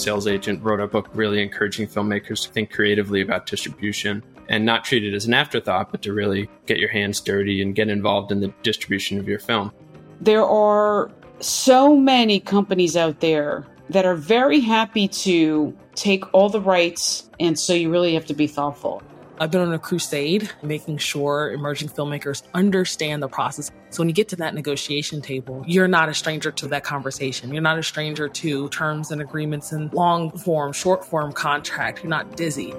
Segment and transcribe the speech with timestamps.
[0.00, 4.84] sales agent, wrote a book really encouraging filmmakers to think creatively about distribution and not
[4.84, 8.32] treat it as an afterthought, but to really get your hands dirty and get involved
[8.32, 9.72] in the distribution of your film.
[10.20, 16.60] There are so many companies out there that are very happy to take all the
[16.60, 19.02] rights, and so you really have to be thoughtful.
[19.42, 23.70] I've been on a crusade making sure emerging filmmakers understand the process.
[23.88, 27.50] So when you get to that negotiation table, you're not a stranger to that conversation.
[27.50, 32.02] You're not a stranger to terms and agreements and long form, short form contract.
[32.02, 32.74] You're not dizzy.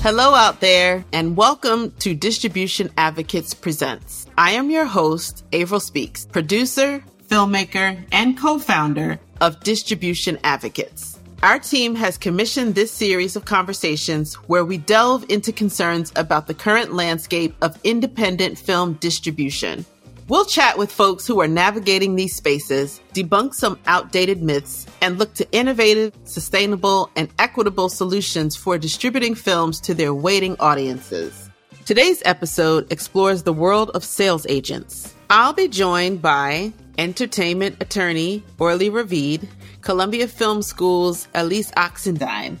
[0.00, 4.26] Hello out there, and welcome to Distribution Advocates Presents.
[4.38, 11.15] I am your host, Avril Speaks, producer, filmmaker, and co founder of Distribution Advocates.
[11.46, 16.54] Our team has commissioned this series of conversations where we delve into concerns about the
[16.54, 19.86] current landscape of independent film distribution.
[20.26, 25.34] We'll chat with folks who are navigating these spaces, debunk some outdated myths, and look
[25.34, 31.48] to innovative, sustainable, and equitable solutions for distributing films to their waiting audiences.
[31.84, 35.14] Today's episode explores the world of sales agents.
[35.30, 39.46] I'll be joined by entertainment attorney Orly Ravid,
[39.80, 42.58] Columbia Film School's Alece Oxendine,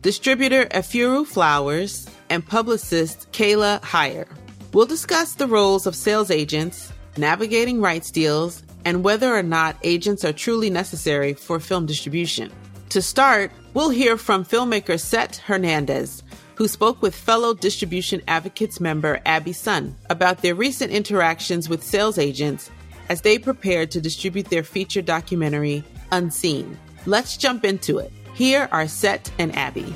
[0.00, 4.26] distributor Efuru Flowers, and publicist Kaila Hier.
[4.72, 10.24] We'll discuss the roles of sales agents, navigating rights deals, and whether or not agents
[10.24, 12.50] are truly necessary for film distribution.
[12.88, 16.22] To start, we'll hear from filmmaker Set Hernandez,
[16.56, 22.18] who spoke with fellow distribution advocates member Abby Sun about their recent interactions with sales
[22.18, 22.70] agents
[23.12, 26.78] as they prepared to distribute their feature documentary, Unseen.
[27.04, 28.10] Let's jump into it.
[28.32, 29.94] Here are Set and Abby.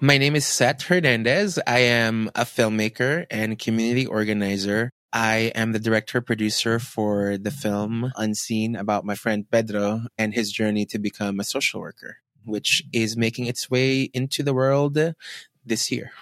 [0.00, 1.58] My name is Set Hernandez.
[1.66, 4.88] I am a filmmaker and community organizer.
[5.12, 10.50] I am the director producer for the film Unseen about my friend Pedro and his
[10.50, 14.98] journey to become a social worker, which is making its way into the world
[15.64, 16.12] this year.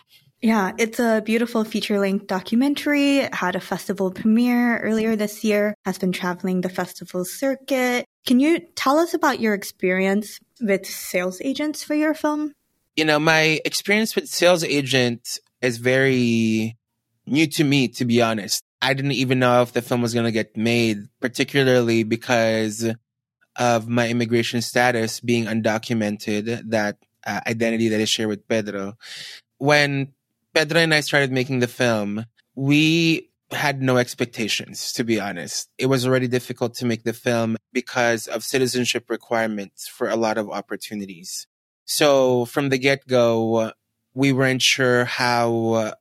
[0.43, 3.19] Yeah, it's a beautiful feature length documentary.
[3.19, 8.05] It had a festival premiere earlier this year, has been traveling the festival circuit.
[8.27, 12.53] Can you tell us about your experience with sales agents for your film?
[12.97, 15.27] You know, my experience with sales agent
[15.63, 16.77] is very
[17.27, 18.63] new to me, to be honest.
[18.83, 22.87] I didn't even know if the film was going to get made, particularly because
[23.59, 28.97] of my immigration status being undocumented, that uh, identity that I share with Pedro.
[29.59, 30.13] When
[30.55, 35.69] Pedro and I started making the film, we had no expectations, to be honest.
[35.79, 40.39] It was already difficult to make the film because of citizenship requirements for a lot
[40.39, 41.47] of opportunities.
[41.85, 43.73] So from the get go,
[44.15, 45.95] we weren't sure how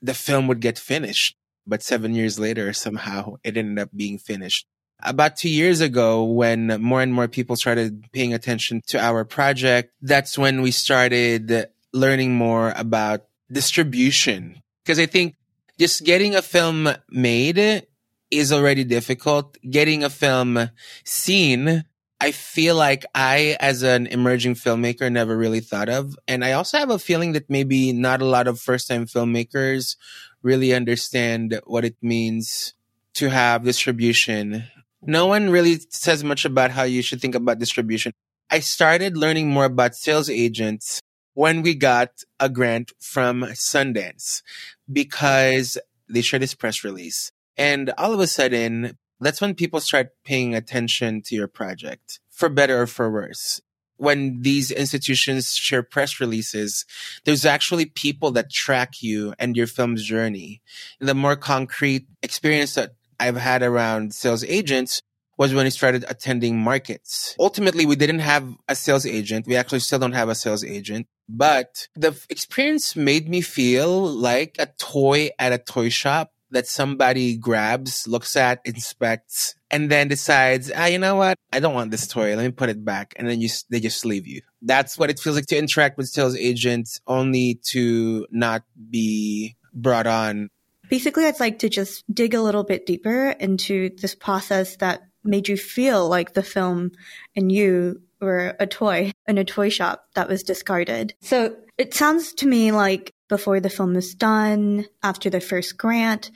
[0.00, 1.36] the film would get finished.
[1.66, 4.66] But seven years later, somehow it ended up being finished.
[5.04, 9.92] About two years ago, when more and more people started paying attention to our project,
[10.00, 14.62] that's when we started learning more about distribution.
[14.84, 15.36] Because I think
[15.78, 17.86] just getting a film made
[18.30, 19.58] is already difficult.
[19.68, 20.70] Getting a film
[21.04, 21.84] seen,
[22.20, 26.16] I feel like I, as an emerging filmmaker, never really thought of.
[26.28, 29.96] And I also have a feeling that maybe not a lot of first time filmmakers
[30.42, 32.74] really understand what it means
[33.14, 34.64] to have distribution.
[35.04, 38.12] No one really says much about how you should think about distribution.
[38.50, 41.00] I started learning more about sales agents
[41.34, 44.42] when we got a grant from Sundance
[44.90, 47.32] because they shared this press release.
[47.56, 52.48] And all of a sudden, that's when people start paying attention to your project, for
[52.48, 53.60] better or for worse.
[53.96, 56.84] When these institutions share press releases,
[57.24, 60.60] there's actually people that track you and your film's journey.
[60.98, 62.92] The more concrete experience that
[63.22, 65.00] I've had around sales agents
[65.38, 67.36] was when we started attending markets.
[67.38, 69.46] Ultimately, we didn't have a sales agent.
[69.46, 71.06] We actually still don't have a sales agent.
[71.28, 77.36] But the experience made me feel like a toy at a toy shop that somebody
[77.36, 81.36] grabs, looks at, inspects, and then decides, ah, you know what?
[81.52, 82.36] I don't want this toy.
[82.36, 83.14] Let me put it back.
[83.16, 84.42] And then you, they just leave you.
[84.60, 90.06] That's what it feels like to interact with sales agents only to not be brought
[90.06, 90.50] on.
[90.92, 95.48] Basically, I'd like to just dig a little bit deeper into this process that made
[95.48, 96.90] you feel like the film
[97.34, 101.14] and you were a toy in a toy shop that was discarded.
[101.22, 106.30] So it sounds to me like before the film was done, after the first grant,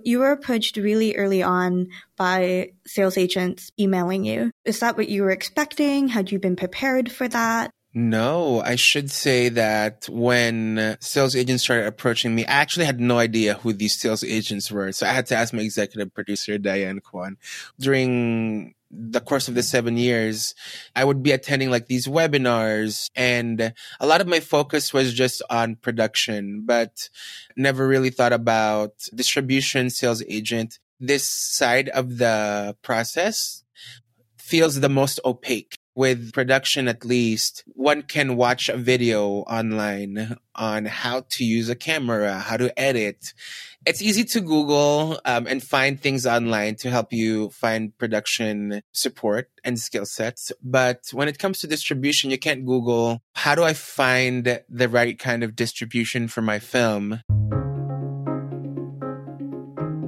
[0.00, 1.86] you were approached really early on
[2.16, 4.50] by sales agents emailing you.
[4.64, 6.08] Is that what you were expecting?
[6.08, 7.70] Had you been prepared for that?
[7.92, 13.18] No, I should say that when sales agents started approaching me, I actually had no
[13.18, 14.92] idea who these sales agents were.
[14.92, 17.36] So I had to ask my executive producer, Diane Quon.
[17.80, 20.54] During the course of the seven years,
[20.94, 25.42] I would be attending like these webinars and a lot of my focus was just
[25.50, 27.08] on production, but
[27.56, 30.78] never really thought about distribution, sales agent.
[31.00, 33.64] This side of the process
[34.36, 40.84] feels the most opaque with production at least, one can watch a video online on
[40.84, 43.32] how to use a camera, how to edit.
[43.86, 49.50] It's easy to Google um, and find things online to help you find production support
[49.64, 50.52] and skill sets.
[50.62, 55.18] But when it comes to distribution, you can't Google, how do I find the right
[55.18, 57.20] kind of distribution for my film?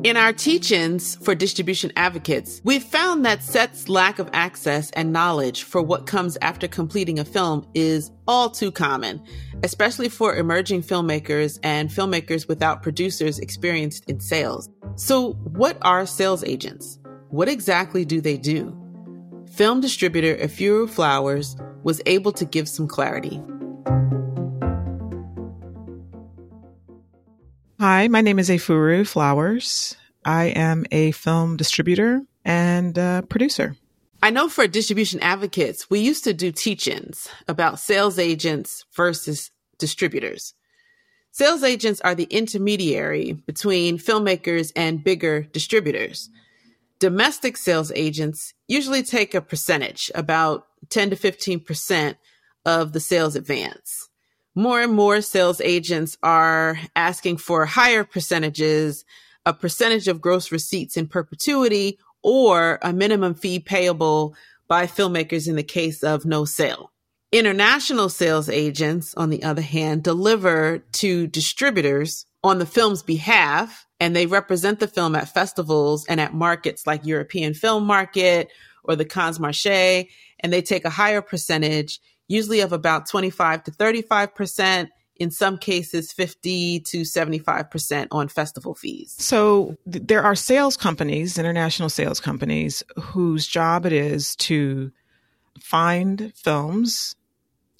[0.04, 5.62] In our teach-ins for distribution advocates, we've found that Set's lack of access and knowledge
[5.62, 9.22] for what comes after completing a film is all too common,
[9.62, 14.68] especially for emerging filmmakers and filmmakers without producers experienced in sales.
[14.96, 16.98] So what are sales agents?
[17.28, 18.76] What exactly do they do?
[19.54, 21.54] Film distributor Efuru Flowers
[21.84, 23.40] was able to give some clarity.
[27.82, 29.96] Hi, my name is Efuru Flowers.
[30.24, 33.74] I am a film distributor and uh, producer.
[34.22, 39.50] I know for distribution advocates, we used to do teach ins about sales agents versus
[39.80, 40.54] distributors.
[41.32, 46.30] Sales agents are the intermediary between filmmakers and bigger distributors.
[47.00, 52.14] Domestic sales agents usually take a percentage, about 10 to 15%
[52.64, 54.08] of the sales advance
[54.54, 59.04] more and more sales agents are asking for higher percentages,
[59.46, 64.34] a percentage of gross receipts in perpetuity, or a minimum fee payable
[64.68, 66.92] by filmmakers in the case of no sale.
[67.32, 74.14] International sales agents, on the other hand, deliver to distributors on the film's behalf, and
[74.14, 78.50] they represent the film at festivals and at markets like European Film Market
[78.84, 80.08] or the Cannes Marché,
[80.40, 86.12] and they take a higher percentage usually of about 25 to 35%, in some cases
[86.12, 89.14] 50 to 75% on festival fees.
[89.18, 94.90] So th- there are sales companies, international sales companies, whose job it is to
[95.60, 97.14] find films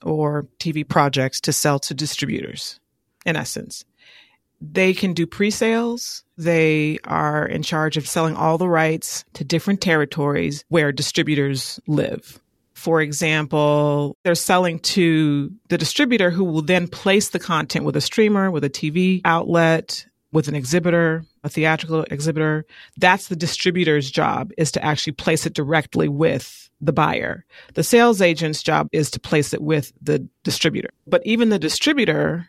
[0.03, 2.79] or TV projects to sell to distributors,
[3.25, 3.85] in essence.
[4.61, 6.25] They can do pre sales.
[6.39, 12.41] They are in charge of selling all the rights to different territories where distributors live.
[12.83, 18.01] For example, they're selling to the distributor who will then place the content with a
[18.01, 22.67] streamer, with a TV outlet, with an exhibitor, a theatrical exhibitor.
[22.97, 27.45] That's the distributor's job is to actually place it directly with the buyer.
[27.75, 30.91] The sales agent's job is to place it with the distributor.
[31.07, 32.49] But even the distributor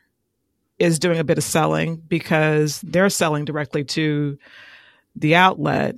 [0.79, 4.39] is doing a bit of selling because they're selling directly to
[5.15, 5.94] the outlet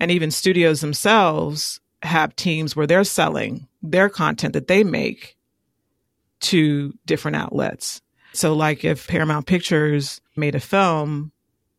[0.00, 5.36] and even studios themselves have teams where they're selling their content that they make
[6.40, 8.00] to different outlets.
[8.32, 11.32] So, like if Paramount Pictures made a film,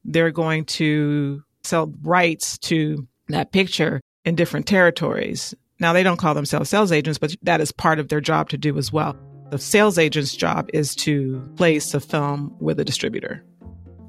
[0.03, 5.53] they're going to sell rights to that picture in different territories.
[5.79, 8.57] Now, they don't call themselves sales agents, but that is part of their job to
[8.57, 9.15] do as well.
[9.49, 13.43] The sales agent's job is to place a film with a distributor.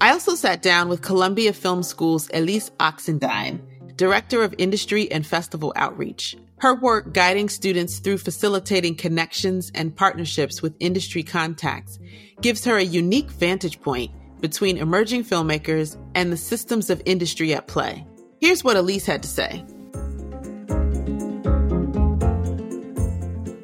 [0.00, 3.61] I also sat down with Columbia Film School's Alece Oxendine
[3.97, 6.37] Director of Industry and Festival Outreach.
[6.61, 11.99] Her work guiding students through facilitating connections and partnerships with industry contacts
[12.43, 14.11] gives her a unique vantage point
[14.43, 18.07] between emerging filmmakers and the systems of industry at play.
[18.43, 19.64] Here's what Alece had to say.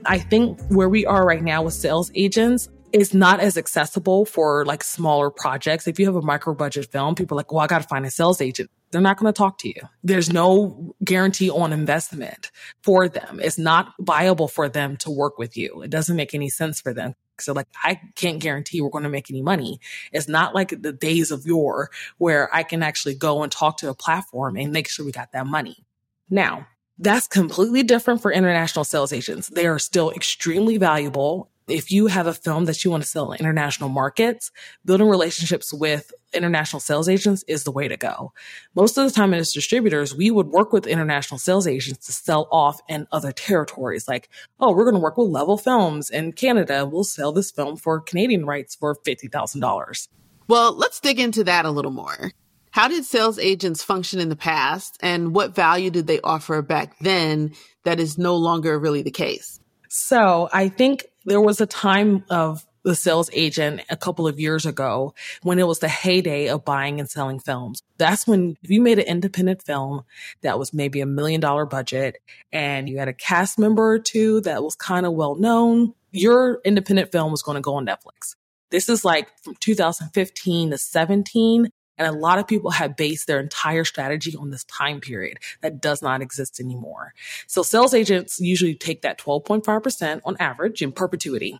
[0.06, 4.64] I think where we are right now with sales agents is not as accessible for
[4.64, 5.86] like smaller projects.
[5.86, 8.04] If you have a micro budget film, people are like, well, I got to find
[8.06, 9.74] a sales agent they're not going to talk to you.
[10.04, 12.50] There's no guarantee on investment
[12.82, 13.40] for them.
[13.42, 15.82] It's not viable for them to work with you.
[15.82, 17.14] It doesn't make any sense for them.
[17.38, 19.80] So like, I can't guarantee we're going to make any money.
[20.12, 23.90] It's not like the days of yore where I can actually go and talk to
[23.90, 25.84] a platform and make sure we got that money.
[26.30, 26.66] Now,
[26.98, 29.48] that's completely different for international sales agents.
[29.48, 33.32] They are still extremely valuable if you have a film that you want to sell
[33.32, 34.50] in international markets,
[34.85, 38.32] building relationships with international sales agents is the way to go.
[38.75, 42.49] Most of the time as distributors, we would work with international sales agents to sell
[42.52, 44.06] off in other territories.
[44.06, 44.28] Like,
[44.61, 46.87] oh, we're going to work with Level Films in Canada.
[46.87, 50.08] We'll sell this film for Canadian rights for $50,000.
[50.49, 52.32] Well, let's dig into that a little more.
[52.70, 56.99] How did sales agents function in the past and what value did they offer back
[57.00, 57.52] then
[57.85, 59.58] that is no longer really the case?
[59.88, 64.64] So I think There was a time of the sales agent a couple of years
[64.64, 67.83] ago when it was the heyday of buying and selling films.
[67.99, 70.04] That's when if you made an independent film
[70.42, 72.18] that was maybe a million dollar budget
[72.52, 76.61] and you had a cast member or two that was kind of well known, your
[76.64, 78.37] independent film was going to go on Netflix.
[78.71, 81.71] This is like from 2015 to 17.
[81.98, 85.80] And a lot of people have based their entire strategy on this time period that
[85.80, 87.14] does not exist anymore.
[87.46, 91.58] So sales agents usually take that 12.5% on average in perpetuity.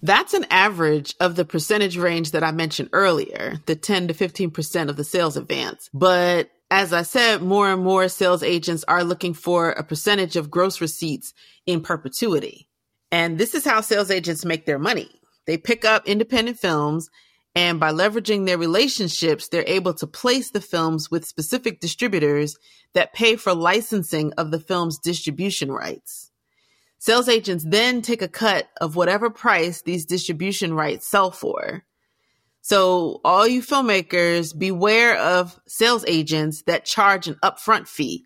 [0.00, 4.88] That's an average of the percentage range that I mentioned earlier, the 10 to 15%
[4.88, 5.90] of the sales advance.
[5.92, 10.50] But as I said, more and more sales agents are looking for a percentage of
[10.50, 11.34] gross receipts
[11.66, 12.68] in perpetuity.
[13.10, 15.10] And this is how sales agents make their money.
[15.46, 17.08] They pick up independent films
[17.58, 22.56] and by leveraging their relationships, they're able to place the films with specific distributors
[22.92, 26.30] that pay for licensing of the film's distribution rights.
[26.98, 31.82] Sales agents then take a cut of whatever price these distribution rights sell for.
[32.60, 38.24] So all you filmmakers beware of sales agents that charge an upfront fee.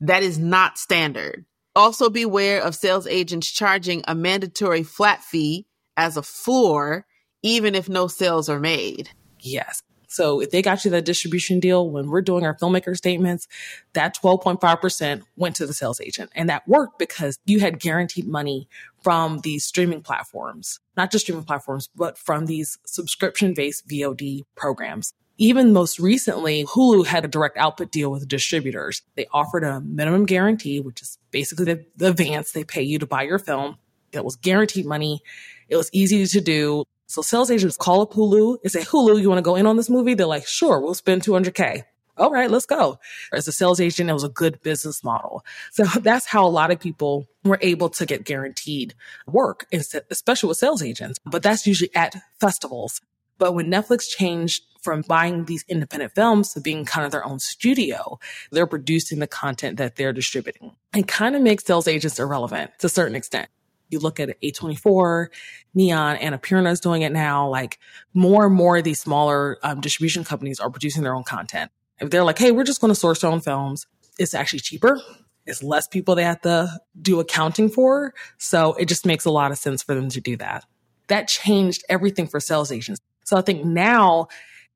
[0.00, 1.44] That is not standard.
[1.76, 7.06] Also beware of sales agents charging a mandatory flat fee as a floor,
[7.42, 9.10] even if no sales are made.
[9.40, 9.82] Yes.
[10.12, 13.48] So if they got you that distribution deal when we're doing our filmmaker statements,
[13.94, 16.30] that 12.5% went to the sales agent.
[16.34, 18.68] And that worked because you had guaranteed money
[19.02, 25.14] from these streaming platforms, not just streaming platforms, but from these subscription based VOD programs.
[25.38, 29.00] Even most recently, Hulu had a direct output deal with distributors.
[29.16, 33.06] They offered a minimum guarantee, which is basically the, the advance they pay you to
[33.06, 33.78] buy your film.
[34.12, 35.22] It was guaranteed money.
[35.70, 36.84] It was easy to do.
[37.12, 39.76] So sales agents call up Hulu and say, Hulu, you want to go in on
[39.76, 40.14] this movie?
[40.14, 41.82] They're like, sure, we'll spend 200K.
[42.16, 42.98] All right, let's go.
[43.34, 45.44] As a sales agent, it was a good business model.
[45.72, 48.94] So that's how a lot of people were able to get guaranteed
[49.26, 49.66] work,
[50.10, 51.18] especially with sales agents.
[51.26, 53.02] But that's usually at festivals.
[53.36, 57.40] But when Netflix changed from buying these independent films to being kind of their own
[57.40, 58.18] studio,
[58.52, 60.76] they're producing the content that they're distributing.
[60.96, 63.50] It kind of makes sales agents irrelevant to a certain extent.
[63.92, 65.28] You look at A24,
[65.74, 67.48] Neon, Annapurna is doing it now.
[67.48, 67.78] Like
[68.14, 71.70] more and more of these smaller um, distribution companies are producing their own content.
[72.00, 73.86] If they're like, hey, we're just going to source our own films,
[74.18, 75.00] it's actually cheaper.
[75.46, 78.14] It's less people they have to do accounting for.
[78.38, 80.64] So it just makes a lot of sense for them to do that.
[81.08, 83.00] That changed everything for sales agents.
[83.24, 84.28] So I think now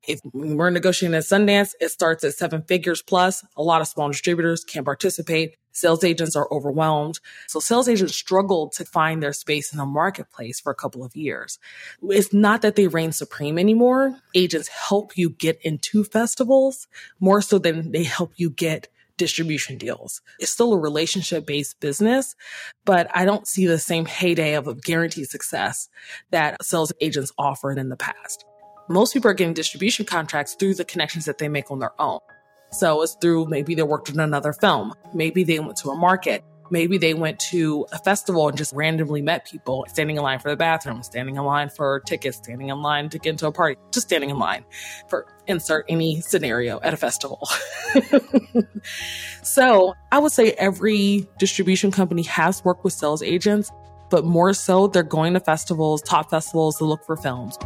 [0.07, 3.45] if we're negotiating at Sundance, it starts at seven figures plus.
[3.57, 5.57] A lot of small distributors can't participate.
[5.71, 7.19] Sales agents are overwhelmed.
[7.47, 11.15] So sales agents struggled to find their space in the marketplace for a couple of
[11.15, 11.59] years.
[12.01, 14.17] It's not that they reign supreme anymore.
[14.33, 16.87] Agents help you get into festivals
[17.19, 18.87] more so than they help you get
[19.17, 20.21] distribution deals.
[20.39, 22.35] It's still a relationship based business,
[22.85, 25.89] but I don't see the same heyday of a guaranteed success
[26.31, 28.45] that sales agents offered in the past
[28.89, 32.19] most people are getting distribution contracts through the connections that they make on their own.
[32.71, 34.93] So it's through maybe they worked on another film.
[35.13, 36.43] Maybe they went to a market.
[36.69, 40.49] Maybe they went to a festival and just randomly met people standing in line for
[40.49, 43.79] the bathroom, standing in line for tickets, standing in line to get into a party,
[43.91, 44.65] just standing in line
[45.07, 47.47] for insert any scenario at a festival.
[49.43, 53.71] so I would say every distribution company has worked with sales agents,
[54.09, 57.57] but more so they're going to festivals, top festivals to look for films.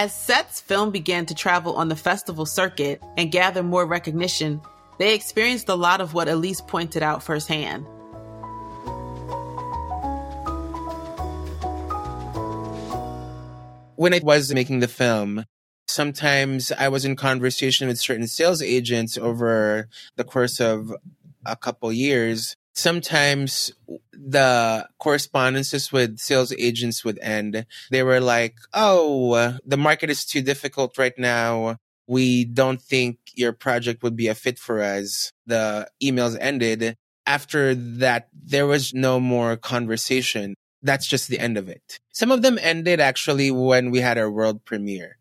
[0.00, 4.60] As Set's film began to travel on the festival circuit and gather more recognition,
[5.00, 7.84] they experienced a lot of what Alece pointed out firsthand.
[13.96, 15.44] When I was making the film,
[15.88, 20.94] sometimes I was in conversation with certain sales agents over the course of
[21.44, 23.72] a couple years sometimes
[24.12, 27.66] the correspondences with sales agents would end.
[27.90, 31.76] They were like, Oh, the market is too difficult right now.
[32.06, 35.32] We don't think your project would be a fit for us.
[35.46, 36.96] The emails ended.
[37.26, 40.54] After that, there was no more conversation.
[40.80, 41.98] That's just the end of it.
[42.12, 45.18] Some of them ended actually when we had our world premiere.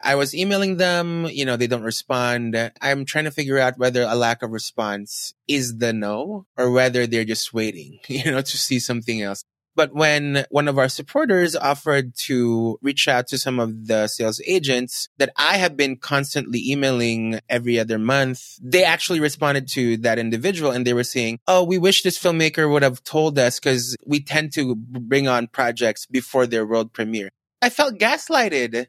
[0.00, 2.56] I was emailing them, you know, they don't respond.
[2.80, 7.06] I'm trying to figure out whether a lack of response is the no or whether
[7.06, 9.44] they're just waiting, you know, to see something else.
[9.78, 14.40] But when one of our supporters offered to reach out to some of the sales
[14.44, 20.18] agents that I have been constantly emailing every other month, they actually responded to that
[20.18, 23.96] individual and they were saying, Oh, we wish this filmmaker would have told us because
[24.04, 27.30] we tend to bring on projects before their world premiere.
[27.60, 28.86] I felt gaslighted.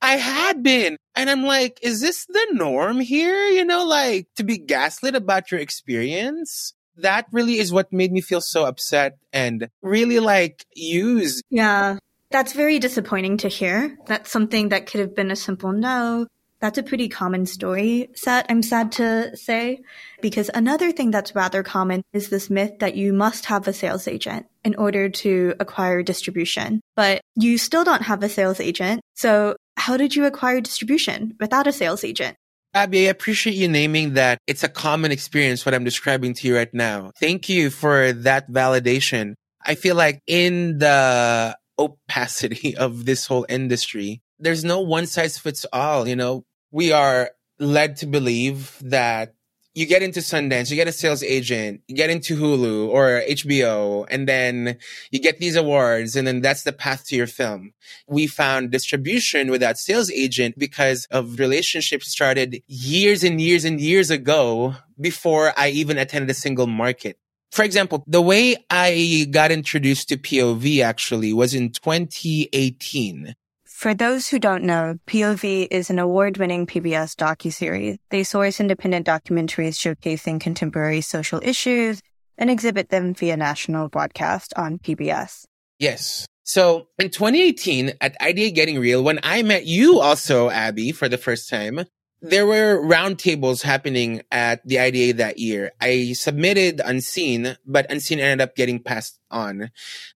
[0.00, 0.96] I had been.
[1.14, 3.48] And I'm like, is this the norm here?
[3.48, 6.74] You know, like to be gaslit about your experience?
[6.96, 11.42] That really is what made me feel so upset and really like used.
[11.50, 11.98] Yeah.
[12.30, 13.98] That's very disappointing to hear.
[14.06, 16.26] That's something that could have been a simple no.
[16.62, 19.80] That's a pretty common story Set, I'm sad to say.
[20.20, 24.06] Because another thing that's rather common is this myth that you must have a sales
[24.06, 26.80] agent in order to acquire distribution.
[26.94, 29.00] But you still don't have a sales agent.
[29.14, 32.36] So how did you acquire distribution without a sales agent?
[32.74, 34.38] Abby, I appreciate you naming that.
[34.46, 37.10] It's a common experience, what I'm describing to you right now.
[37.18, 39.34] Thank you for that validation.
[39.66, 45.66] I feel like in the opacity of this whole industry, there's no one size fits
[45.72, 46.08] all.
[46.08, 49.34] You know, we are led to believe that
[49.74, 54.06] you get into Sundance, you get a sales agent, you get into Hulu or HBO,
[54.10, 54.76] and then
[55.10, 57.72] you get these awards, and then that's the path to your film.
[58.06, 63.80] We found distribution with that sales agent because of relationships started years and years and
[63.80, 67.18] years ago before I even attended a single market.
[67.50, 73.34] For example, the way I got introduced to POV actually was in 2018.
[73.82, 77.98] For those who don't know, POV is an award-winning PBS docuseries.
[78.10, 82.00] They source independent documentaries showcasing contemporary social issues
[82.38, 85.46] and exhibit them via national broadcast on PBS.
[85.80, 86.28] Yes.
[86.44, 91.18] So in 2018 at IDA Getting Real, when I met you also, Abby, for the
[91.18, 91.84] first time,
[92.20, 95.72] there were roundtables happening at the IDA that year.
[95.80, 99.72] I submitted Unseen, but Unseen ended up getting passed on.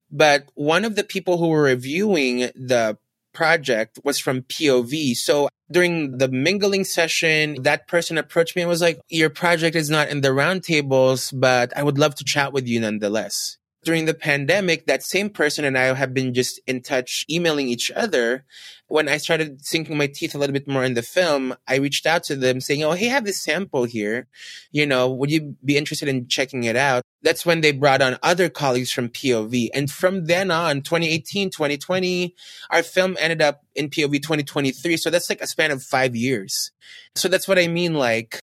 [0.09, 2.97] But one of the people who were reviewing the
[3.37, 5.15] project was from POV.
[5.15, 9.91] So during the mingling session, that person approached me and was like, your project is
[9.91, 14.15] not in the roundtables, but I would love to chat with you nonetheless during the
[14.15, 18.45] pandemic, that same person and I have been just in touch, emailing each other.
[18.89, 22.07] When I started sinking my teeth a little bit more in the film, I reached
[22.07, 24.29] out to them saying, Oh, hey, I have this sample here.
[24.71, 27.03] You know, would you be interested in checking it out?
[27.23, 29.71] That's when they brought on other colleagues from POV.
[29.75, 32.35] And from then on, 2018, 2020,
[32.71, 34.97] our film ended up in POV 2023.
[34.97, 36.71] So that's like a span of five years.
[37.17, 37.95] So that's what I mean.
[37.95, 38.39] Like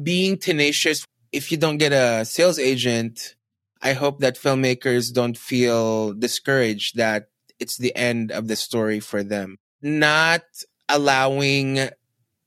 [0.00, 1.04] being tenacious.
[1.32, 3.34] If you don't get a sales agent,
[3.82, 9.22] I hope that filmmakers don't feel discouraged that it's the end of the story for
[9.22, 9.58] them.
[9.82, 10.42] Not
[10.88, 11.88] allowing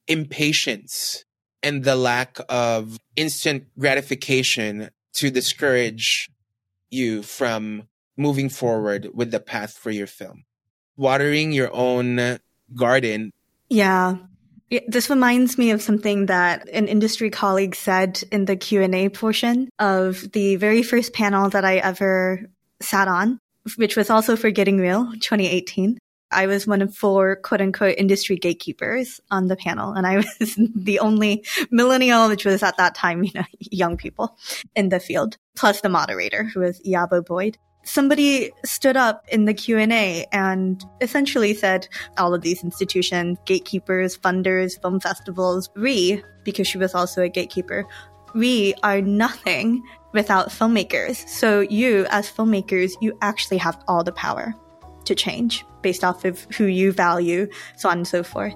[0.08, 1.26] impatience
[1.64, 6.30] and the lack of instant gratification to discourage
[6.90, 10.44] you from moving forward with the path for your film.
[10.98, 12.40] Watering your own
[12.76, 13.32] garden.
[13.70, 14.18] Yeah.
[14.88, 20.32] This reminds me of something that an industry colleague said in the Q&A portion of
[20.32, 22.46] the very first panel that I ever
[22.82, 23.40] sat on,
[23.76, 25.98] which was also for Getting Real 2018.
[26.32, 29.94] I was one of four quote unquote industry gatekeepers on the panel.
[29.94, 34.38] And I was the only millennial, which was at that time, you know, young people
[34.76, 39.54] in the field, plus the moderator who was Yabo Boyd somebody stood up in the
[39.54, 46.78] Q&A and essentially said all of these institutions, gatekeepers, funders, film festivals, we, because she
[46.78, 47.86] was also a gatekeeper,
[48.34, 51.28] we are nothing without filmmakers.
[51.28, 54.54] So you, as filmmakers, you actually have all the power
[55.06, 58.56] to change based off of who you value, so on and so forth.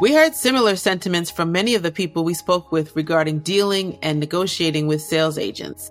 [0.00, 4.20] We heard similar sentiments from many of the people we spoke with regarding dealing and
[4.20, 5.90] negotiating with sales agents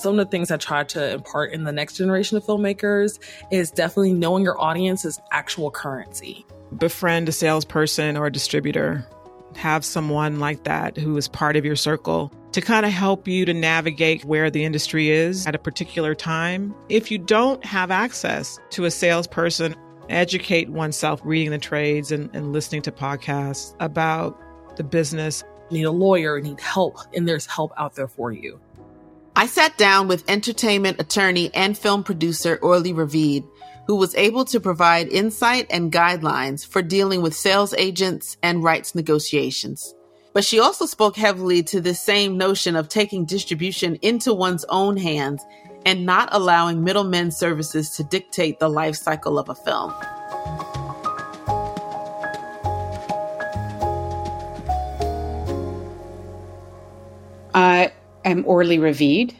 [0.00, 3.18] some of the things I try to impart in the next generation of filmmakers
[3.50, 6.46] is definitely knowing your audience is actual currency.
[6.78, 9.06] Befriend a salesperson or a distributor.
[9.56, 13.44] Have someone like that who is part of your circle to kind of help you
[13.44, 16.74] to navigate where the industry is at a particular time.
[16.88, 19.76] If you don't have access to a salesperson,
[20.08, 24.40] educate oneself reading the trades and, and listening to podcasts about
[24.76, 25.44] the business.
[25.70, 28.60] You need a lawyer, you need help, and there's help out there for you.
[29.36, 33.48] I sat down with entertainment attorney and film producer Orly Ravid,
[33.86, 38.94] who was able to provide insight and guidelines for dealing with sales agents and rights
[38.94, 39.94] negotiations.
[40.32, 44.96] But she also spoke heavily to this same notion of taking distribution into one's own
[44.96, 45.44] hands
[45.84, 49.92] and not allowing middlemen services to dictate the life cycle of a film.
[57.52, 57.92] I
[58.24, 59.34] I'm Orly Ravid.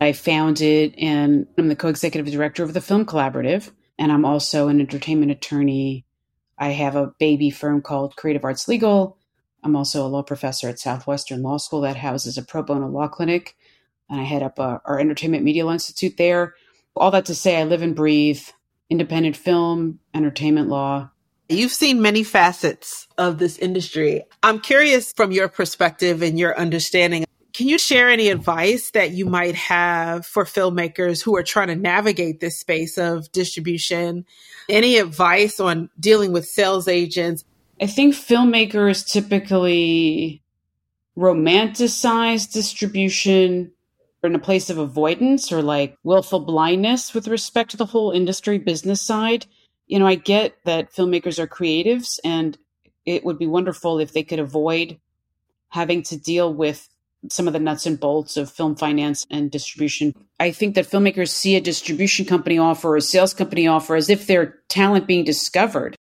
[0.00, 4.80] I founded and I'm the co-executive director of the Film Collaborative, and I'm also an
[4.80, 6.04] entertainment attorney.
[6.58, 9.16] I have a baby firm called Creative Arts Legal.
[9.64, 13.08] I'm also a law professor at Southwestern Law School that houses a pro bono law
[13.08, 13.56] clinic,
[14.10, 16.54] and I head up uh, our Entertainment Media Institute there.
[16.94, 18.40] All that to say, I live and breathe
[18.90, 21.10] independent film, entertainment law.
[21.48, 24.24] You've seen many facets of this industry.
[24.42, 29.26] I'm curious from your perspective and your understanding Can you share any advice that you
[29.26, 34.26] might have for filmmakers who are trying to navigate this space of distribution?
[34.68, 37.44] Any advice on dealing with sales agents?
[37.80, 40.42] I think filmmakers typically
[41.16, 43.72] romanticize distribution
[44.22, 48.58] in a place of avoidance or like willful blindness with respect to the whole industry
[48.58, 49.46] business side.
[49.86, 52.56] You know, I get that filmmakers are creatives and
[53.04, 54.98] it would be wonderful if they could avoid
[55.68, 56.88] having to deal with
[57.30, 60.14] some of the nuts and bolts of film finance and distribution.
[60.40, 64.08] I think that filmmakers see a distribution company offer or a sales company offer as
[64.08, 65.96] if they're talent being discovered.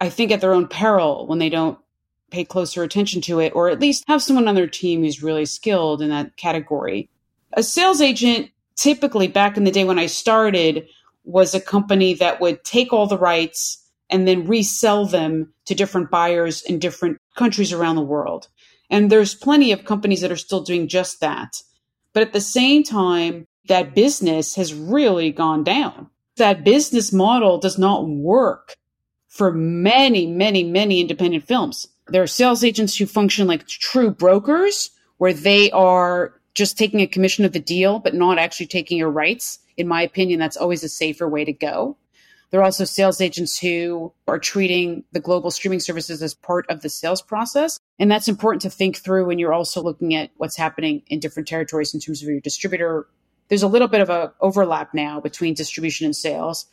[0.00, 1.78] I think at their own peril when they don't
[2.30, 5.46] pay closer attention to it, or at least have someone on their team who's really
[5.46, 7.10] skilled in that category.
[7.54, 10.86] A sales agent, typically back in the day when I started,
[11.24, 16.10] was a company that would take all the rights and then resell them to different
[16.10, 18.48] buyers in different countries around the world.
[18.88, 21.62] And there's plenty of companies that are still doing just that.
[22.12, 26.08] But at the same time, that business has really gone down.
[26.36, 28.74] That business model does not work
[29.30, 31.86] for many, many, many independent films.
[32.08, 37.06] There are sales agents who function like true brokers, where they are just taking a
[37.06, 39.60] commission of the deal, but not actually taking your rights.
[39.76, 41.96] In my opinion, that's always a safer way to go.
[42.50, 46.82] There are also sales agents who are treating the global streaming services as part of
[46.82, 47.78] the sales process.
[48.00, 51.46] And that's important to think through when you're also looking at what's happening in different
[51.46, 53.06] territories in terms of your distributor.
[53.48, 56.66] There's a little bit of a overlap now between distribution and sales.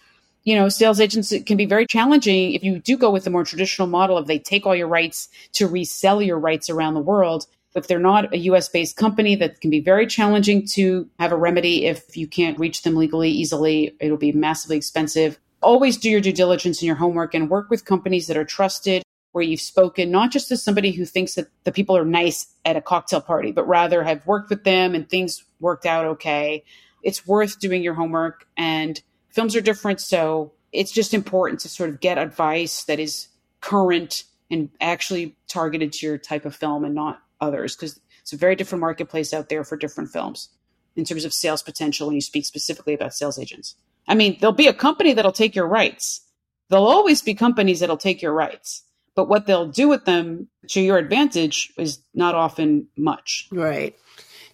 [0.48, 3.44] You know, sales agents can be very challenging if you do go with the more
[3.44, 7.48] traditional model of they take all your rights to resell your rights around the world.
[7.76, 11.36] If they're not a US based company, that can be very challenging to have a
[11.36, 13.94] remedy if you can't reach them legally easily.
[14.00, 17.84] It'll be massively expensive always do your due diligence and your homework and work with
[17.84, 21.72] companies that are trusted where you've spoken not just to somebody who thinks that the
[21.72, 25.44] people are nice at a cocktail party but rather have worked with them and things
[25.60, 26.64] worked out okay
[27.04, 29.02] it's worth doing your homework and
[29.38, 33.28] films are different so it's just important to sort of get advice that is
[33.62, 38.38] current and actually targeted to your type of film and not others because it's a
[38.38, 40.50] very different marketplace out there for different films
[40.96, 43.76] in terms of sales potential when you speak specifically about sales agents
[44.08, 46.22] I mean, there'll be a company that'll take your rights.
[46.70, 48.84] There'll always be companies that'll take your rights.
[49.16, 53.48] But what they'll do with them to your advantage is not often much.
[53.52, 53.96] Right.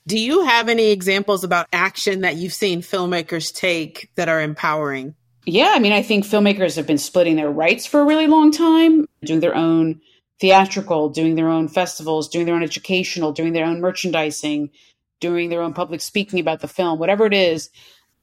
[0.06, 5.16] Do you have any examples about action that you've seen filmmakers take that are empowering?
[5.46, 8.52] Yeah, I mean, I think filmmakers have been splitting their rights for a really long
[8.52, 10.02] time, doing their own
[10.40, 14.70] theatrical, doing their own festivals, doing their own educational, doing their own merchandising,
[15.22, 17.70] doing their own public speaking about the film, whatever it is.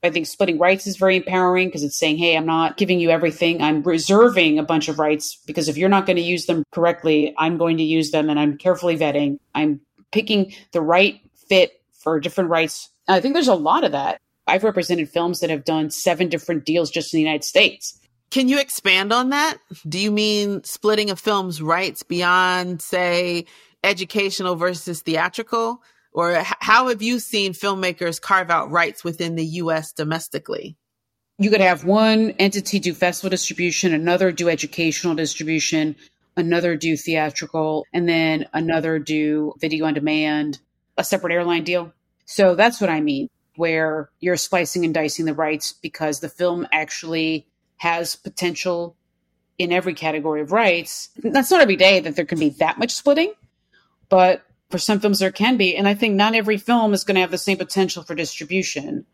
[0.03, 3.11] I think splitting rights is very empowering because it's saying, hey, I'm not giving you
[3.11, 3.63] everything.
[3.63, 7.35] I'm reserving a bunch of rights because if you're not going to use them correctly,
[7.37, 9.39] I'm going to use them and I'm carefully vetting.
[9.55, 12.89] I'm picking the right fit for different rights.
[13.09, 14.19] I think there's a lot of that.
[14.47, 18.01] I've represented films that have done seven different deals just in the United States.
[18.31, 19.59] Can you expand on that?
[19.87, 23.47] Do you mean splitting a film's rights beyond, say,
[23.83, 25.83] educational versus theatrical?
[26.13, 30.77] Or how have you seen filmmakers carve out rights within the US domestically?
[31.39, 35.97] You could have one entity do festival distribution, another do educational distribution,
[36.37, 40.61] another do theatrical, and then another do video on demand,
[41.01, 41.93] a separate airline deal.
[42.27, 46.67] So that's what I mean, where you're splicing and dicing the rights because the film
[46.73, 47.47] actually
[47.79, 48.97] has potential
[49.59, 51.11] in every category of rights.
[51.17, 53.33] That's not every day that there can be that much splitting,
[54.09, 57.17] but for some films there can be and i think not every film is going
[57.17, 59.05] to have the same potential for distribution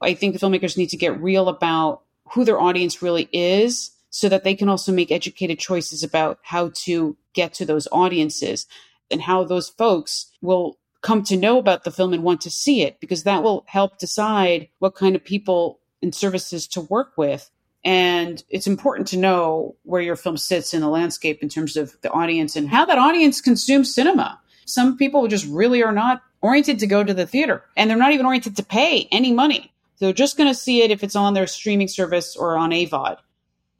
[0.00, 4.28] i think the filmmakers need to get real about who their audience really is so
[4.28, 8.66] that they can also make educated choices about how to get to those audiences
[9.10, 12.82] and how those folks will come to know about the film and want to see
[12.82, 17.50] it because that will help decide what kind of people and services to work with
[17.82, 21.96] and it's important to know where your film sits in the landscape in terms of
[22.02, 24.38] the audience and how that audience consumes cinema
[24.70, 28.12] some people just really are not oriented to go to the theater and they're not
[28.12, 29.72] even oriented to pay any money.
[29.98, 33.18] They're just going to see it if it's on their streaming service or on AVOD.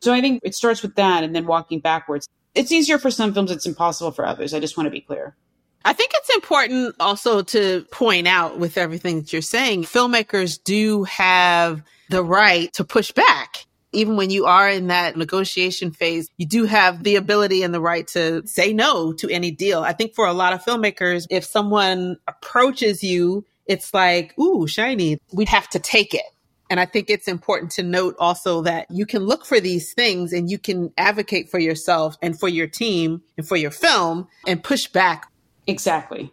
[0.00, 2.28] So I think it starts with that and then walking backwards.
[2.54, 4.52] It's easier for some films, it's impossible for others.
[4.52, 5.37] I just want to be clear.
[5.84, 11.04] I think it's important also to point out with everything that you're saying, filmmakers do
[11.04, 16.46] have the right to push back even when you are in that negotiation phase, you
[16.46, 19.80] do have the ability and the right to say no to any deal.
[19.82, 25.18] I think for a lot of filmmakers, if someone approaches you, it's like, ooh, shiny,
[25.32, 26.22] we'd have to take it.
[26.68, 30.32] And I think it's important to note also that you can look for these things
[30.32, 34.62] and you can advocate for yourself and for your team and for your film and
[34.62, 35.29] push back.
[35.70, 36.30] Exactly.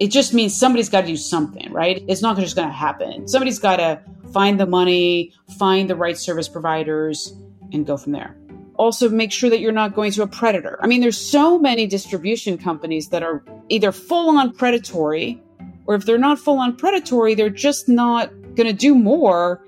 [0.00, 2.02] it just means somebody's got to do something, right?
[2.08, 3.28] It's not just going to happen.
[3.28, 4.00] Somebody's got to
[4.32, 7.34] find the money, find the right service providers,
[7.72, 8.34] and go from there.
[8.76, 10.78] Also, make sure that you're not going to a predator.
[10.82, 15.42] I mean, there's so many distribution companies that are either full on predatory,
[15.86, 19.62] or if they're not full on predatory, they're just not going to do more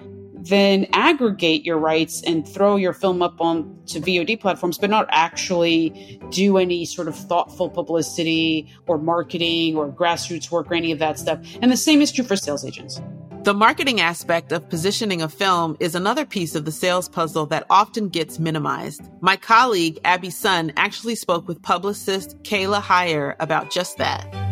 [0.44, 5.07] then aggregate your rights and throw your film up on to VOD platforms, but not
[5.11, 10.98] actually do any sort of thoughtful publicity or marketing or grassroots work or any of
[10.98, 11.38] that stuff.
[11.61, 13.00] And the same is true for sales agents.
[13.44, 17.66] The marketing aspect of positioning a film is another piece of the sales puzzle that
[17.70, 19.02] often gets minimized.
[19.20, 24.52] My colleague, Abby Sun, actually spoke with publicist Kaila Hier about just that.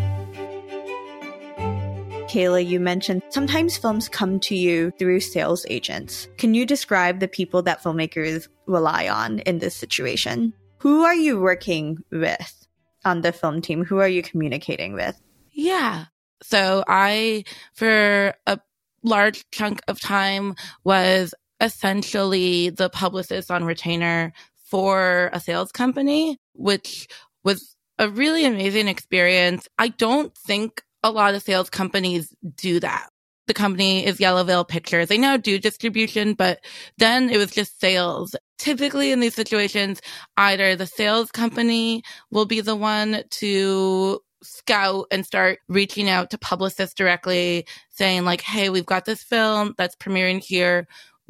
[2.31, 6.29] Kaila, you mentioned sometimes films come to you through sales agents.
[6.39, 10.53] Can you describe the people that filmmakers rely on in this situation?
[10.79, 12.69] Who are you working with
[13.05, 13.85] on the film team?
[13.85, 15.21] Who are you communicating with?
[15.51, 16.05] Yeah.
[16.41, 17.43] So I,
[17.75, 18.61] for a
[19.03, 24.33] large chunk of time, was essentially the publicist on retainer
[24.67, 27.09] for a sales company, which
[27.43, 29.67] was a really amazing experience.
[29.79, 33.09] I don't think a lot of sales companies do that.
[33.47, 35.09] The company is Yellow Veil Pictures.
[35.09, 36.61] They now do distribution, but
[36.99, 38.37] then it was just sales.
[38.59, 40.01] Typically in these situations,
[40.37, 46.39] either the sales company will be the one to scout and start reaching out to
[46.39, 50.87] publicists directly saying like, Hey, we've got this film that's premiering here.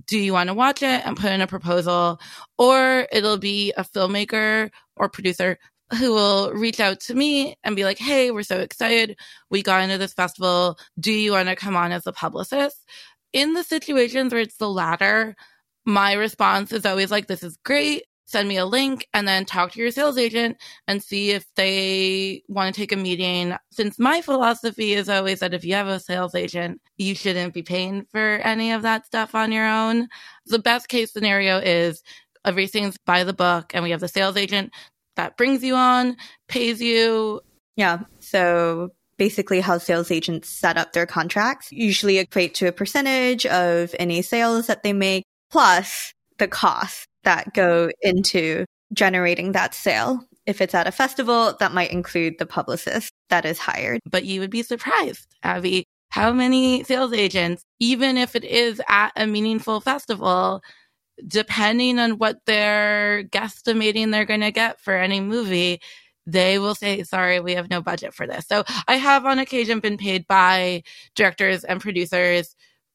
[0.07, 2.21] Do you want to watch it and put in a proposal?
[2.59, 5.59] Or it'll be a filmmaker or producer
[5.99, 9.19] who will reach out to me and be like, Hey, we're so excited.
[9.51, 10.79] We got into this festival.
[10.99, 12.85] Do you want to come on as a publicist?
[13.33, 15.37] In the situations where it's the latter,
[15.85, 18.05] my response is always like, this is great.
[18.27, 22.45] Send me a link and then talk to your sales agent and see if they
[22.47, 23.57] want to take a meeting.
[23.73, 27.63] Since my philosophy is always that if you have a sales agent, you shouldn't be
[27.63, 30.07] paying for any of that stuff on your own.
[30.47, 32.05] The best case scenario is
[32.45, 34.73] everything's by the book and we have the sales agent
[35.17, 36.17] that brings you on,
[36.49, 37.41] pays you.
[37.77, 38.01] Yeah.
[38.21, 43.95] So basically how sales agents set up their contracts usually equate to a percentage of
[43.99, 50.25] any sales that they make plus the costs that go into generating that sale.
[50.47, 54.01] If it's at a festival, that might include the publicist that is hired.
[54.09, 59.13] But you would be surprised, Abby, how many sales agents, even if it is at
[59.17, 60.63] a meaningful festival,
[61.27, 65.81] depending on what they're guesstimating they're going to get for any movie,
[66.27, 68.47] they will say, sorry, we have no budget for this.
[68.47, 70.83] So I have on occasion been paid by
[71.15, 72.55] directors and producers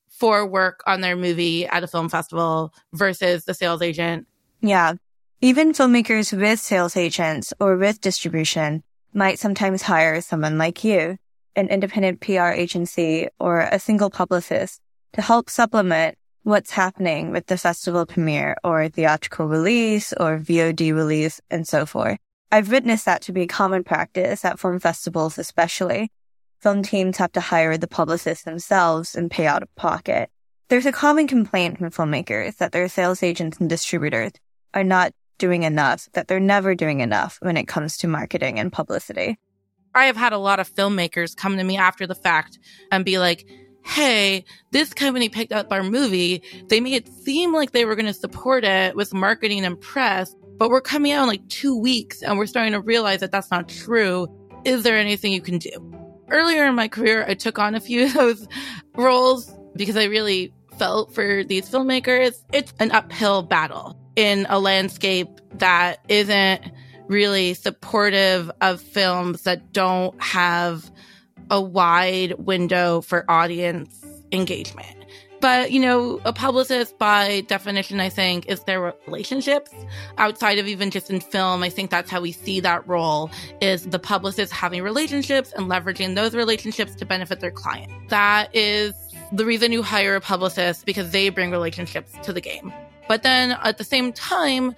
[0.10, 4.28] for work on their movie at a film festival versus the sales agent.
[4.62, 4.94] Yeah.
[5.42, 8.84] Even filmmakers with sales agents or with distribution
[9.14, 11.18] might sometimes hire someone like you,
[11.56, 14.82] an independent PR agency or a single publicist
[15.14, 21.42] to help supplement what's happening with the festival premiere or theatrical release or VOD release
[21.50, 22.20] and so forth.
[22.52, 26.12] I've witnessed that to be common practice at film festivals, especially.
[26.60, 30.30] Film teams have to hire the publicists themselves and pay out of pocket.
[30.70, 34.34] There's a common complaint from filmmakers that their sales agents and distributors
[34.76, 38.72] are not doing enough, that they're never doing enough when it comes to marketing and
[38.72, 39.40] publicity.
[39.96, 42.60] I have had a lot of filmmakers come to me after the fact
[42.92, 43.48] and be like,
[43.86, 46.42] hey, this company picked up our movie.
[46.68, 50.36] They made it seem like they were going to support it with marketing and press,
[50.58, 53.52] but we're coming out in like two weeks and we're starting to realize that that's
[53.52, 54.28] not true.
[54.66, 55.72] Is there anything you can do?
[56.30, 58.48] Earlier in my career, I took on a few of those
[58.96, 62.42] roles because I really felt for these filmmakers.
[62.52, 66.72] It's an uphill battle in a landscape that isn't
[67.08, 70.90] really supportive of films that don't have
[71.50, 74.96] a wide window for audience engagement.
[75.42, 79.70] But, you know, a publicist by definition, I think, is their relationships
[80.18, 81.62] outside of even just in film.
[81.62, 83.30] I think that's how we see that role
[83.62, 87.92] is the publicist having relationships and leveraging those relationships to benefit their client.
[88.10, 88.94] That is
[89.32, 92.74] the reason you hire a publicist because they bring relationships to the game.
[93.08, 94.74] But then at the same time,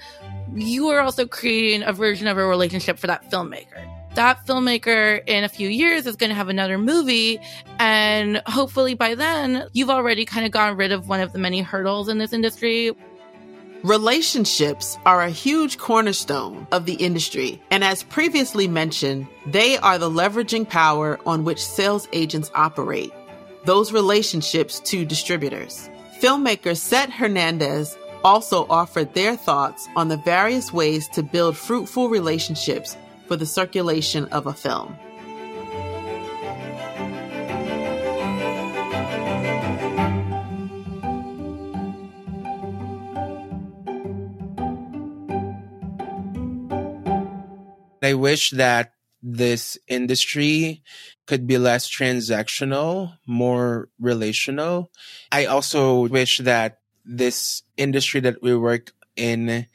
[0.53, 5.43] you are also creating a version of a relationship for that filmmaker that filmmaker in
[5.43, 7.39] a few years is going to have another movie.
[7.77, 11.61] And hopefully by then, you've already kind of gotten rid of one of the many
[11.61, 12.91] hurdles in this industry.
[13.83, 17.61] Relationships are a huge cornerstone of the industry.
[17.69, 23.13] And as previously mentioned, they are the leveraging power on which sales agents operate.
[23.65, 25.91] Those relationships to distributors.
[26.19, 32.97] Filmmaker Set Hernandez also offered their thoughts on the various ways to build fruitful relationships
[33.27, 34.97] for the circulation of a film.
[48.01, 50.81] I wish that this industry
[51.25, 54.91] could be less transactional, more relational.
[55.31, 59.67] I also wish that this industry that we work in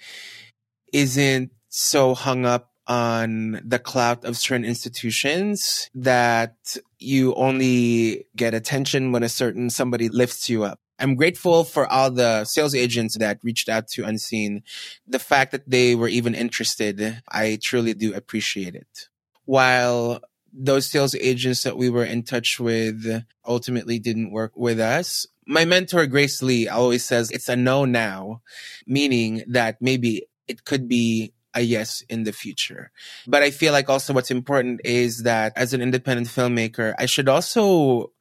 [0.92, 9.12] isn't so hung up on the clout of certain institutions that you only get attention
[9.12, 10.80] when a certain somebody lifts you up.
[10.98, 14.62] I'm grateful for all the sales agents that reached out to Unseen.
[15.06, 19.08] The fact that they were even interested, I truly do appreciate it.
[19.44, 20.20] While
[20.52, 25.64] those sales agents that we were in touch with ultimately didn't work with us, my
[25.64, 28.42] mentor, Grace Lee, always says it's a no now,
[28.86, 32.90] meaning that maybe it could be a yes in the future.
[33.26, 37.28] But I feel like also what's important is that as an independent filmmaker, I should
[37.28, 38.12] also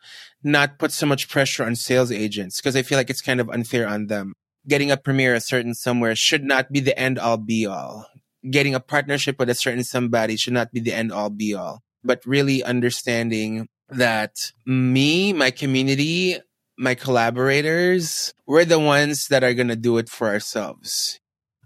[0.43, 3.49] not put so much pressure on sales agents because I feel like it's kind of
[3.49, 4.33] unfair on them.
[4.67, 8.07] Getting a premiere a certain somewhere should not be the end all be all.
[8.49, 11.81] Getting a partnership with a certain somebody should not be the end all be all,
[12.03, 16.37] but really understanding that me, my community,
[16.77, 21.20] my collaborators, we're the ones that are going to do it for ourselves.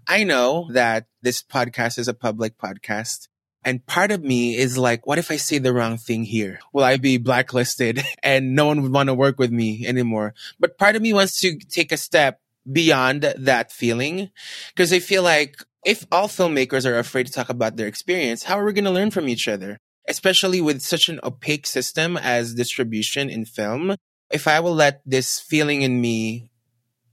[0.08, 3.28] I know that this podcast is a public podcast.
[3.64, 6.60] And part of me is like, what if I say the wrong thing here?
[6.72, 10.34] Will I be blacklisted and no one would want to work with me anymore?
[10.60, 12.40] But part of me wants to take a step
[12.70, 14.30] beyond that feeling
[14.68, 18.58] because I feel like if all filmmakers are afraid to talk about their experience, how
[18.58, 19.78] are we going to learn from each other?
[20.08, 23.96] Especially with such an opaque system as distribution in film.
[24.30, 26.50] If I will let this feeling in me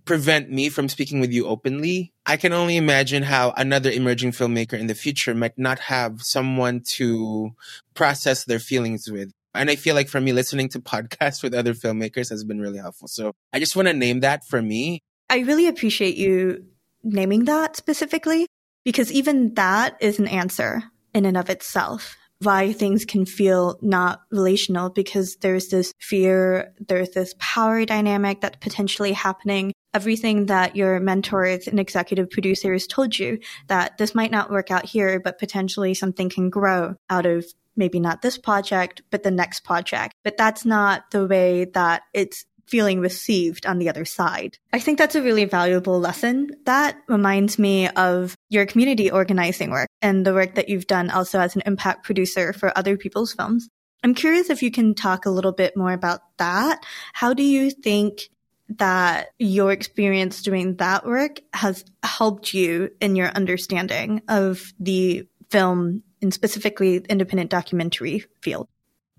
[0.06, 2.12] prevent me from speaking with you openly.
[2.26, 6.82] I can only imagine how another emerging filmmaker in the future might not have someone
[6.96, 7.52] to
[7.94, 9.32] process their feelings with.
[9.54, 12.80] And I feel like for me, listening to podcasts with other filmmakers has been really
[12.80, 13.08] helpful.
[13.08, 15.02] So I just want to name that for me.
[15.30, 16.66] I really appreciate you
[17.04, 18.48] naming that specifically
[18.86, 24.22] because even that is an answer in and of itself why things can feel not
[24.32, 29.74] relational because there's this fear, there's this power dynamic that's potentially happening.
[29.94, 34.86] Everything that your mentors and executive producers told you that this might not work out
[34.86, 39.62] here, but potentially something can grow out of maybe not this project, but the next
[39.62, 40.14] project.
[40.24, 44.58] But that's not the way that it's feeling received on the other side.
[44.72, 46.52] I think that's a really valuable lesson.
[46.66, 51.40] That reminds me of your community organizing work and the work that you've done also
[51.40, 53.68] as an impact producer for other people's films.
[54.04, 56.86] I'm curious if you can talk a little bit more about that.
[57.14, 58.30] How do you think
[58.78, 66.04] that your experience doing that work has helped you in your understanding of the film
[66.22, 68.68] and specifically independent documentary field?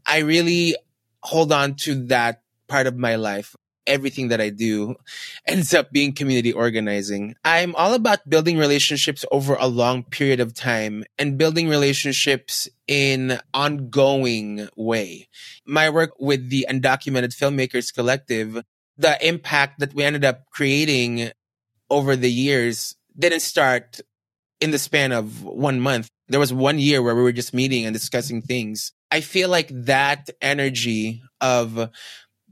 [0.07, 0.77] I really
[1.23, 4.97] hold on to that part of my life, everything that I do
[5.47, 7.35] ends up being community organizing.
[7.45, 13.39] I'm all about building relationships over a long period of time and building relationships in
[13.53, 15.29] ongoing way.
[15.67, 18.63] My work with the Undocumented Filmmakers Collective,
[18.97, 21.31] the impact that we ended up creating
[21.91, 24.01] over the years didn't start
[24.61, 26.09] in the span of one month.
[26.29, 28.93] There was one year where we were just meeting and discussing things.
[29.11, 31.91] I feel like that energy of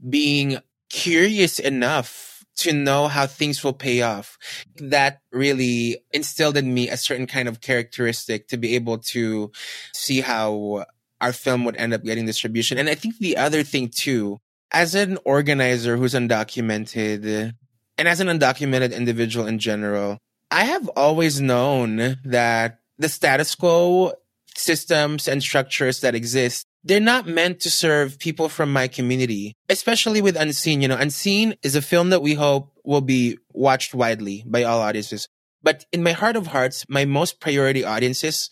[0.07, 4.37] being curious enough to know how things will pay off.
[4.77, 9.51] That really instilled in me a certain kind of characteristic to be able to
[9.93, 10.85] see how
[11.19, 12.77] our film would end up getting distribution.
[12.77, 14.39] And I think the other thing too,
[14.73, 17.53] as an organizer who's undocumented
[17.97, 20.17] and as an undocumented individual in general,
[20.49, 24.13] I have always known that the status quo
[24.55, 30.21] systems and structures that exist they're not meant to serve people from my community, especially
[30.21, 30.81] with Unseen.
[30.81, 34.81] You know, Unseen is a film that we hope will be watched widely by all
[34.81, 35.27] audiences.
[35.61, 38.49] But in my heart of hearts, my most priority audiences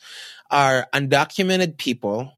[0.50, 2.38] are undocumented people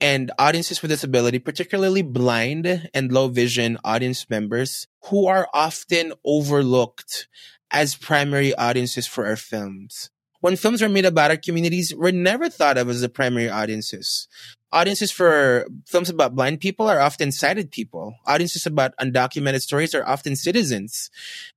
[0.00, 7.28] and audiences with disability, particularly blind and low vision audience members who are often overlooked
[7.70, 10.10] as primary audiences for our films.
[10.40, 14.26] When films are made about our communities, we're never thought of as the primary audiences
[14.72, 18.14] audiences for films about blind people are often sighted people.
[18.26, 21.10] Audiences about undocumented stories are often citizens.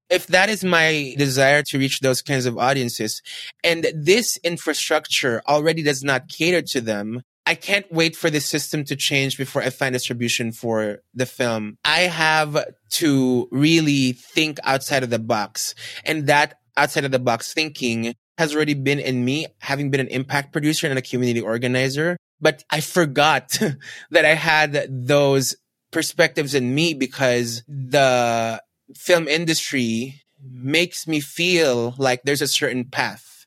[0.10, 3.22] If that is my desire to reach those kinds of audiences,
[3.64, 8.86] and this infrastructure already does not cater to them, I can't wait for the system
[8.86, 11.78] to change before I find distribution for the film.
[11.84, 12.58] I have
[12.92, 15.76] to really think outside of the box.
[16.06, 20.08] And that outside of the box thinking has already been in me, having been an
[20.08, 23.58] impact producer and a community organizer but I forgot
[24.12, 25.56] that I had those
[25.92, 28.62] perspectives in me because the
[28.94, 33.46] film industry makes me feel like there's a certain path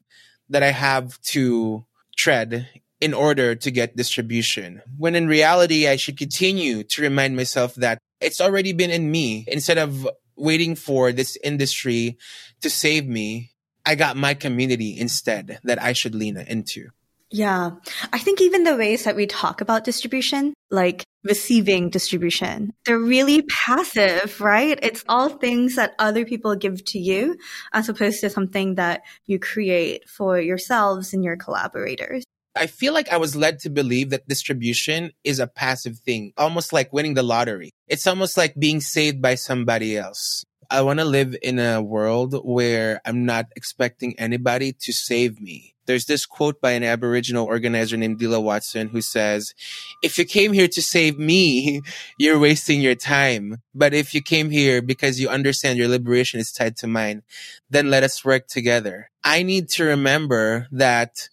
[0.49, 1.84] that I have to
[2.16, 2.68] tread
[3.01, 4.82] in order to get distribution.
[4.97, 9.44] When in reality, I should continue to remind myself that it's already been in me
[9.49, 12.18] instead of waiting for this industry
[12.62, 13.51] to save me.
[13.84, 16.88] I got my community instead that I should lean into.
[17.30, 17.72] Yeah.
[18.12, 23.42] I think even the ways that we talk about distribution, like receiving distribution, they're really
[23.42, 24.78] passive, right?
[24.80, 27.36] It's all things that other people give to you
[27.72, 32.24] as opposed to something that you create for yourselves and your collaborators.
[32.57, 36.72] I feel like I was led to believe that distribution is a passive thing, almost
[36.72, 37.70] like winning the lottery.
[37.88, 40.44] It's almost like being saved by somebody else.
[40.70, 45.74] I want to live in a world where I'm not expecting anybody to save me.
[45.86, 49.54] There's this quote by an Aboriginal organizer named Lilla Watson who says,
[50.02, 51.82] if you came here to save me,
[52.18, 53.62] you're wasting your time.
[53.74, 57.22] But if you came here because you understand your liberation is tied to mine,
[57.70, 59.11] then let us work together.
[59.22, 61.28] I need to remember that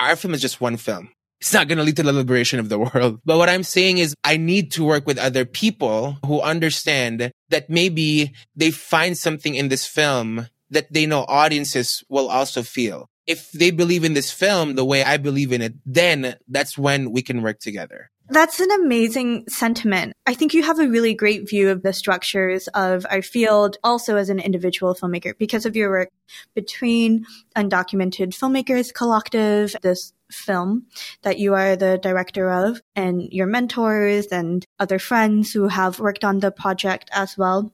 [0.00, 1.10] our film is just one film.
[1.40, 3.20] It's not going to lead to the liberation of the world.
[3.24, 7.70] But what I'm saying is I need to work with other people who understand that
[7.70, 13.06] maybe they find something in this film that they know audiences will also feel.
[13.26, 17.12] If they believe in this film the way I believe in it, then that's when
[17.12, 18.10] we can work together.
[18.30, 20.12] That's an amazing sentiment.
[20.26, 24.16] I think you have a really great view of the structures of our field also
[24.16, 26.10] as an individual filmmaker because of your work
[26.54, 27.24] between
[27.56, 30.86] Undocumented Filmmakers Collective, this film
[31.22, 36.24] that you are the director of, and your mentors and other friends who have worked
[36.24, 37.72] on the project as well.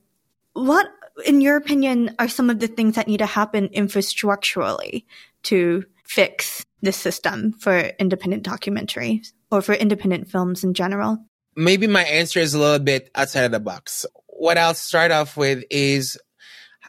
[0.53, 0.87] What,
[1.27, 5.05] in your opinion, are some of the things that need to happen infrastructurally
[5.45, 11.19] to fix the system for independent documentaries or for independent films in general?
[11.57, 14.05] Maybe my answer is a little bit outside of the box.
[14.27, 16.19] What I'll start off with is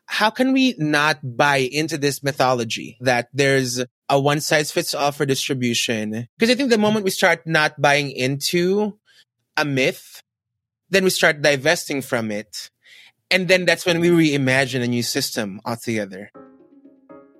[0.07, 5.11] how can we not buy into this mythology that there's a one size fits all
[5.11, 6.27] for distribution?
[6.37, 8.97] Because I think the moment we start not buying into
[9.55, 10.23] a myth,
[10.89, 12.71] then we start divesting from it.
[13.31, 16.31] And then that's when we reimagine a new system altogether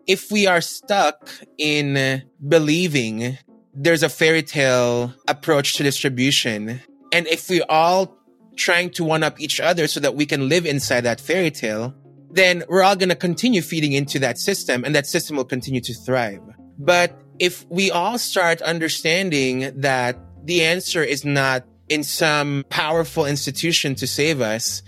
[0.07, 3.37] if we are stuck in believing
[3.75, 8.17] there's a fairy tale approach to distribution, and if we're all
[8.55, 11.93] trying to one up each other so that we can live inside that fairy tale,
[12.31, 15.81] then we're all going to continue feeding into that system and that system will continue
[15.81, 16.41] to thrive.
[16.77, 23.95] But if we all start understanding that the answer is not in some powerful institution
[23.95, 24.81] to save us,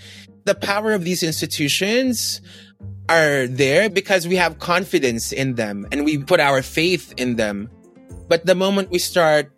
[0.46, 2.42] the power of these institutions
[3.10, 7.70] are there because we have confidence in them and we put our faith in them.
[8.28, 9.52] But the moment we start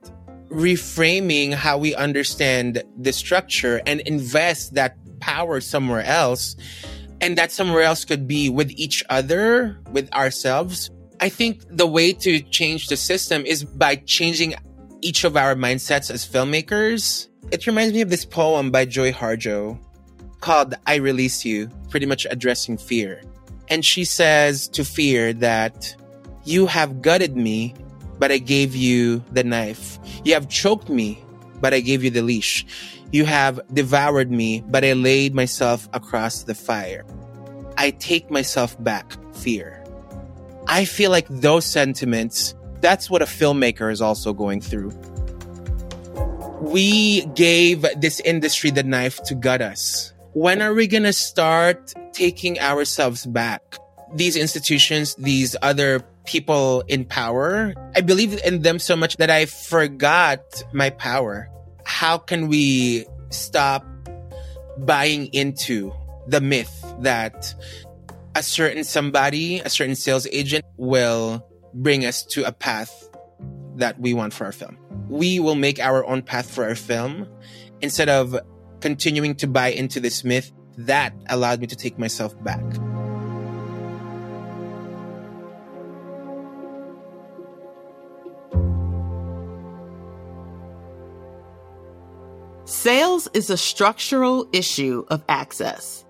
[0.49, 6.55] reframing how we understand the structure and invest that power somewhere else,
[7.21, 10.89] and that somewhere else could be with each other, with ourselves.
[11.19, 14.55] I think the way to change the system is by changing
[15.01, 17.27] each of our mindsets as filmmakers.
[17.51, 19.79] It reminds me of this poem by Joy Harjo
[20.39, 23.21] called I Release You, pretty much addressing fear.
[23.67, 25.95] And she says to Fear that
[26.45, 27.75] you have gutted me,
[28.19, 29.97] but I gave you the knife.
[30.23, 31.23] You have choked me,
[31.61, 32.65] but I gave you the leash.
[33.11, 37.05] You have devoured me, but I laid myself across the fire.
[37.77, 39.83] I take myself back, fear.
[40.67, 44.91] I feel like those sentiments, that's what a filmmaker is also going through.
[46.61, 50.13] We gave this industry the knife to gut us.
[50.33, 53.77] When are we going to start taking ourselves back?
[54.13, 59.45] These institutions, these other people in power, I believe in them so much that I
[59.45, 60.41] forgot
[60.73, 61.49] my power.
[61.85, 63.85] How can we stop
[64.77, 65.91] buying into
[66.27, 67.53] the myth that
[68.35, 73.09] a certain somebody, a certain sales agent will bring us to a path
[73.75, 74.77] that we want for our film?
[75.09, 77.27] We will make our own path for our film
[77.81, 78.37] instead of
[78.81, 82.63] continuing to buy into this myth, that allowed me to take myself back.
[92.69, 96.05] Sales is a structural issue of access.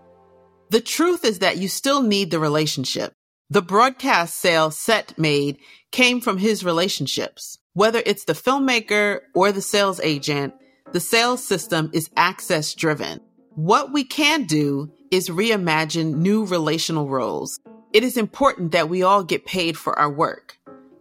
[0.71, 3.13] The truth is that you still need the relationship.
[3.49, 5.57] The broadcast sale Set made
[5.93, 7.59] came from his relationships.
[7.75, 10.53] Whether it's the filmmaker or the sales agent,
[10.91, 13.21] the sales system is access driven.
[13.55, 17.57] What we can do is reimagine new relational roles.
[17.93, 20.57] It is important that we all get paid for our work.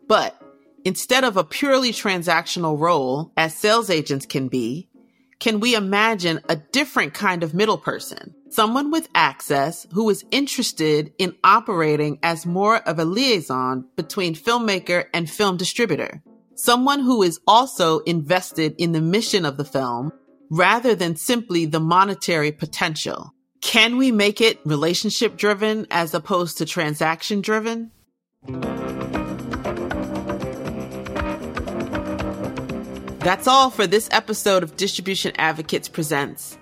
[0.06, 0.40] But
[0.84, 4.88] instead of a purely transactional role, as sales agents can be,
[5.40, 8.34] can we imagine a different kind of middle person?
[8.50, 15.06] Someone with access who is interested in operating as more of a liaison between filmmaker
[15.12, 16.22] and film distributor
[16.58, 20.12] someone who is also invested in the mission of the film
[20.50, 23.32] rather than simply the monetary potential.
[23.60, 27.90] Can we make it relationship driven as opposed to transaction driven?
[33.28, 36.56] That's all for this episode of Distribution Advocates Presents.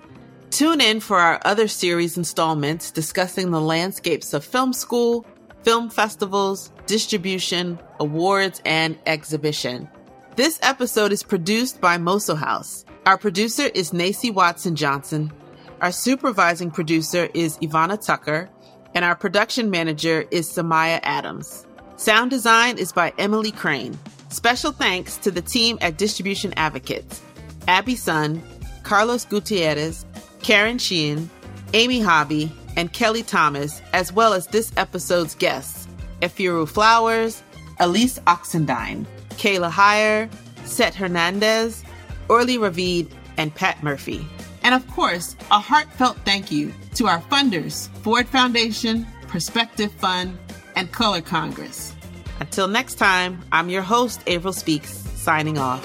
[0.49, 5.25] Tune in for our other series installments discussing the landscapes of film school,
[5.63, 9.87] film festivals, distribution, awards, and exhibition.
[10.35, 12.83] This episode is produced by Moso House.
[13.05, 15.31] Our producer is Nacy Watson Johnson.
[15.79, 18.49] Our supervising producer is Ivana Tucker,
[18.93, 21.65] and our production manager is Samaya Adams.
[21.95, 23.97] Sound design is by Emily Crane.
[24.29, 27.21] Special thanks to the team at Distribution Advocates
[27.67, 28.41] Abby Sun,
[28.83, 30.05] Carlos Gutierrez,
[30.41, 31.29] Karen Sheehan,
[31.73, 35.87] Amy Hobby, and Kelly Thomas, as well as this episode's guests
[36.21, 37.43] Efuru Flowers,
[37.79, 40.29] Alece Oxendine, Kaila Hier,
[40.65, 41.83] Set Hernandez,
[42.29, 44.25] Orly Ravid, and Pat Murphy.
[44.63, 50.37] And of course, a heartfelt thank you to our funders, Ford Foundation, Perspective Fund,
[50.75, 51.93] and Color Congress.
[52.39, 55.83] Until next time, I'm your host, Avril Speaks, signing off.